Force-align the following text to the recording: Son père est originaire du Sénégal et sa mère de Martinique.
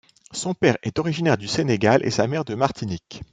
Son 0.31 0.55
père 0.55 0.79
est 0.81 0.97
originaire 0.97 1.37
du 1.37 1.47
Sénégal 1.47 2.01
et 2.03 2.09
sa 2.09 2.25
mère 2.25 2.43
de 2.43 2.55
Martinique. 2.55 3.21